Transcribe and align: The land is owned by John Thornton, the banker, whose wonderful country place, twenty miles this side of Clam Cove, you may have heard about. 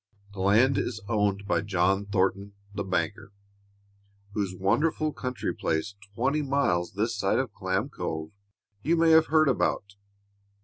The 0.33 0.39
land 0.39 0.79
is 0.79 0.99
owned 1.07 1.45
by 1.45 1.61
John 1.61 2.07
Thornton, 2.07 2.53
the 2.73 2.83
banker, 2.83 3.31
whose 4.33 4.55
wonderful 4.55 5.13
country 5.13 5.53
place, 5.53 5.93
twenty 6.15 6.41
miles 6.41 6.93
this 6.93 7.15
side 7.15 7.37
of 7.37 7.53
Clam 7.53 7.87
Cove, 7.89 8.31
you 8.81 8.97
may 8.97 9.11
have 9.11 9.27
heard 9.27 9.47
about. 9.47 9.93